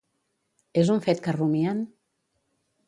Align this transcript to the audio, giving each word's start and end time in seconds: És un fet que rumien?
És 0.83 0.89
un 0.95 1.03
fet 1.09 1.21
que 1.27 1.37
rumien? 1.39 1.87